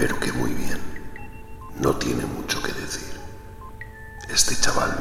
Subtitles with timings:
[0.00, 0.78] pero que muy bien.
[1.78, 3.20] No tiene mucho que decir.
[4.30, 4.98] Este chaval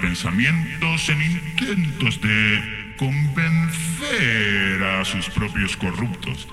[0.00, 6.48] pensamientos en intentos de convencer a sus propios corruptos,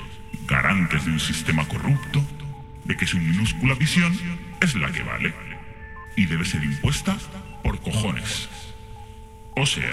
[0.47, 2.23] garantes de un sistema corrupto,
[2.83, 4.17] de que su minúscula visión
[4.61, 5.33] es la que vale
[6.15, 7.17] y debe ser impuesta
[7.63, 8.49] por cojones.
[9.55, 9.91] O sea,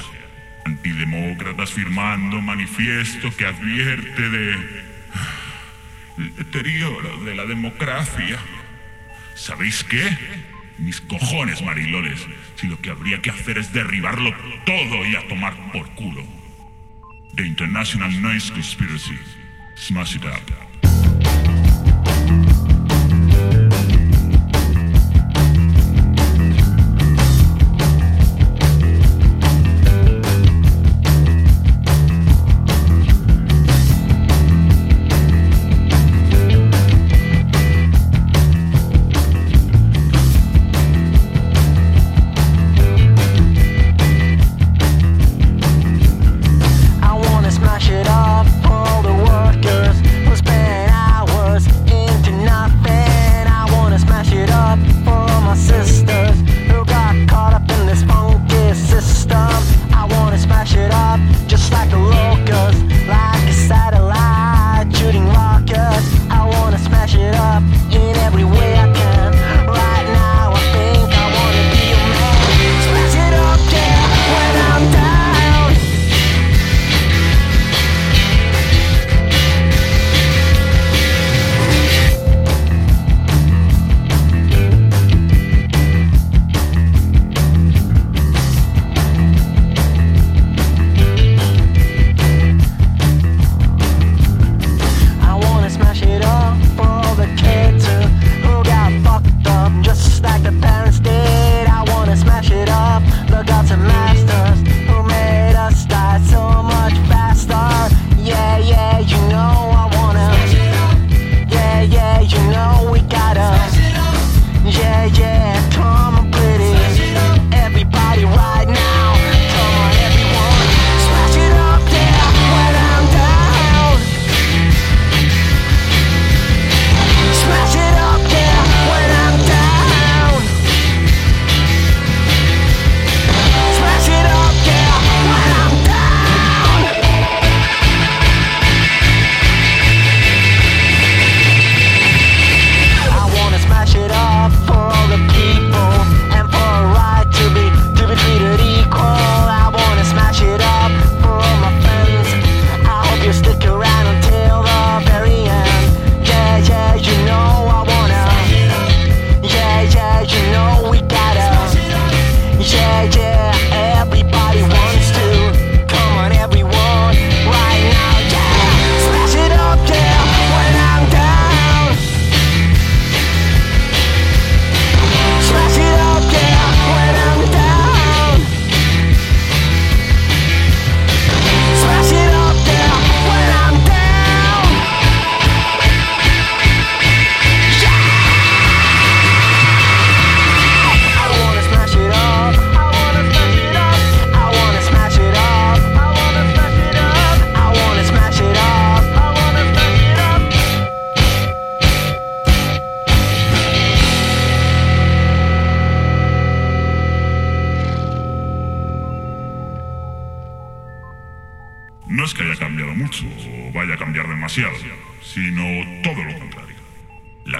[0.64, 4.82] antidemócratas firmando manifiesto que advierte de
[6.18, 8.38] el deterioro de la democracia.
[9.34, 10.04] ¿Sabéis qué?
[10.78, 14.34] Mis cojones, marilones, si lo que habría que hacer es derribarlo
[14.64, 16.24] todo y a tomar por culo.
[17.34, 19.18] The International Noise Conspiracy.
[19.76, 20.71] Smash it up.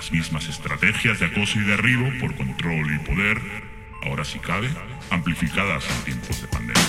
[0.02, 3.40] las mismas estrategias de acoso y derribo por control y poder,
[4.02, 4.68] ahora si cabe,
[5.10, 6.82] amplificadas en tiempos de pandemia.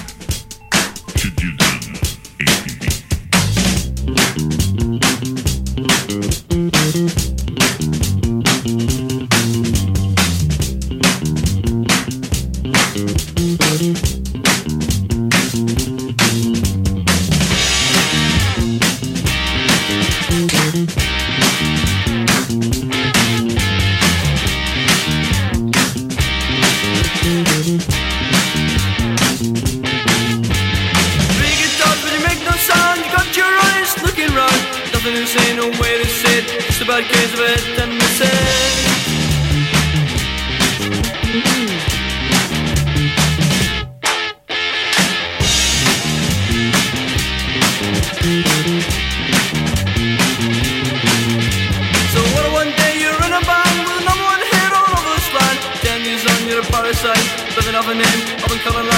[57.94, 58.93] covenant, up and coming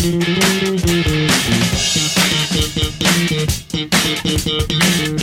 [0.00, 0.28] Thank
[5.08, 5.17] you.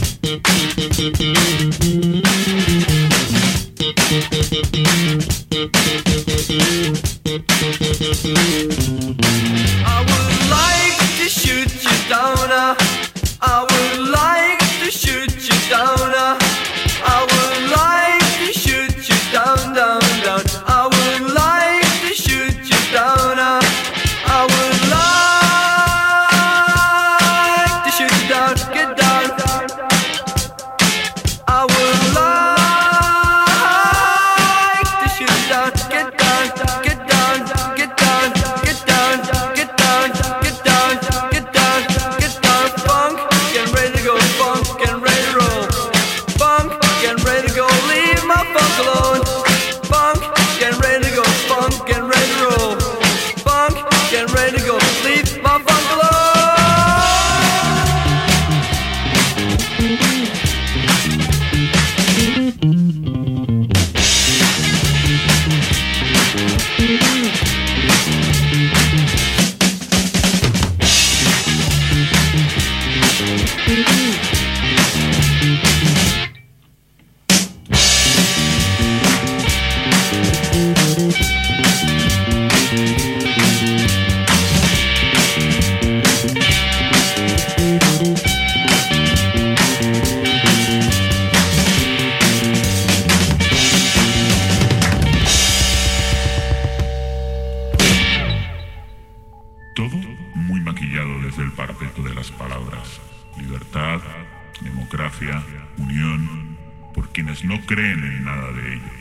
[106.94, 108.92] por quienes no creen en nada de ello.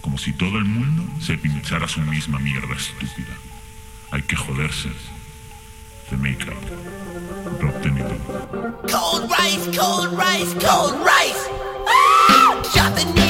[0.00, 3.34] Como si todo el mundo se pinchara su misma mierda estúpida.
[4.10, 4.90] Hay que joderse.
[6.10, 6.58] The Makeup.
[7.60, 7.72] Rob
[8.90, 11.48] Cold rice, cold rice, cold rice.
[11.86, 13.29] Ah!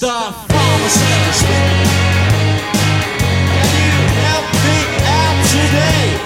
[0.00, 1.44] The pharmacist.
[3.44, 6.16] Can you help me out today?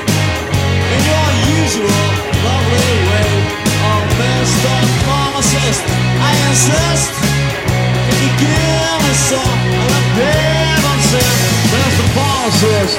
[0.94, 2.06] In your usual
[2.46, 3.34] lovely way.
[3.82, 4.78] Oh, Mr.
[5.02, 7.18] Pharmacist, I insist.
[7.18, 11.26] Can you give me some of the Pepsi?
[11.74, 12.06] Mr.
[12.14, 12.94] Pharmacist.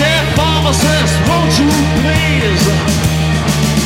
[0.00, 1.68] Dear pharmacist, won't you
[2.00, 2.64] please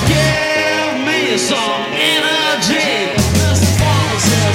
[0.07, 2.34] give me some energy?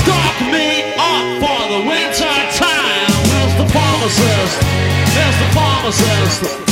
[0.00, 3.12] Stop me up for the winter time.
[3.28, 4.56] Where's the pharmacist?
[5.14, 6.71] There's the pharmacist.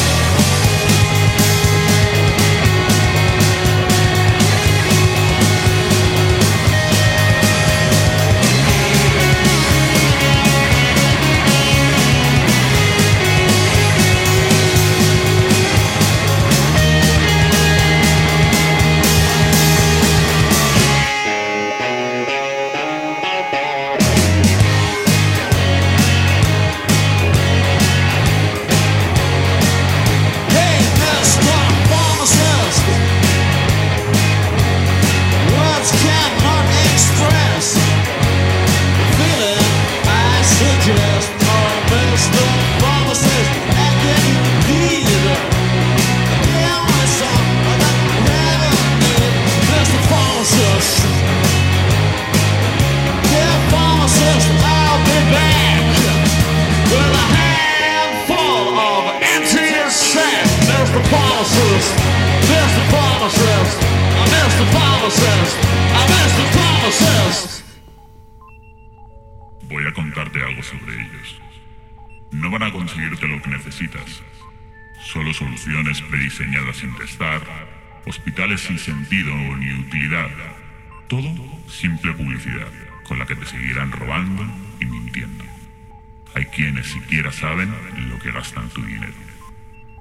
[88.21, 89.15] que gastan tu dinero.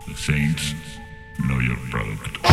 [0.08, 0.76] The Saints
[1.48, 2.49] know your product.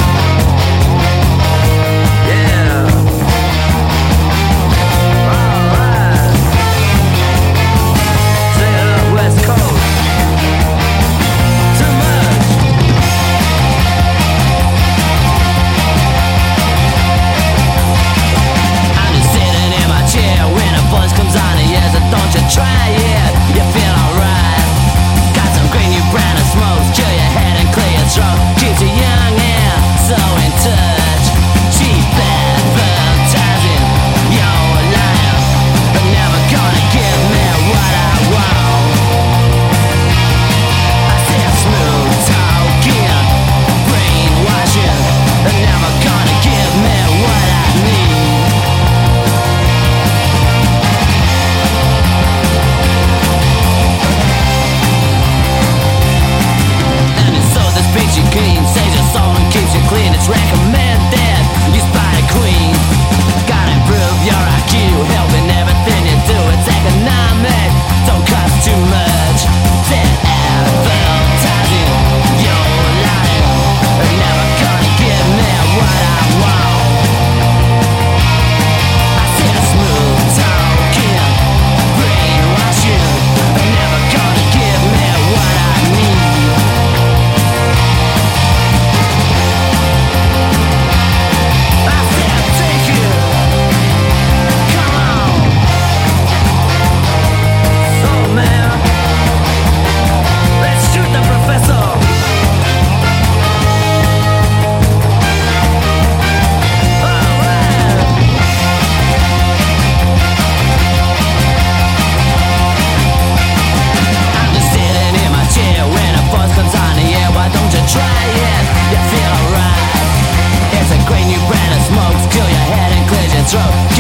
[123.48, 123.95] drop.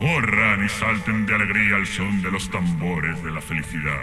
[0.00, 4.02] Corran y salten de alegría al son de los tambores de la felicidad.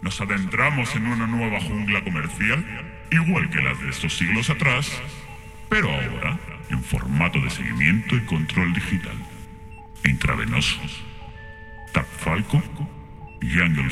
[0.00, 2.64] Nos adentramos en una nueva jungla comercial,
[3.10, 4.90] igual que las de estos siglos atrás,
[5.68, 6.38] pero ahora
[6.70, 9.16] en formato de seguimiento y control digital.
[10.04, 10.80] Intravenoso.
[11.92, 12.62] Tapfalco
[13.42, 13.90] y Angel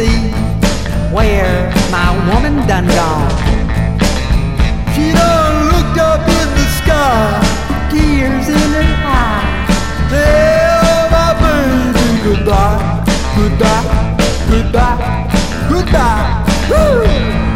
[0.00, 0.30] see
[1.14, 3.30] where my woman done gone.
[4.94, 7.20] She done looked up in the sky,
[7.90, 9.68] tears in her eyes.
[10.12, 12.80] Tell my baby goodbye,
[13.36, 13.88] goodbye,
[14.50, 14.98] goodbye,
[15.68, 16.28] goodbye.
[16.70, 17.49] Woo!